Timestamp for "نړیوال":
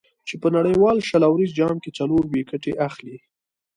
0.57-0.97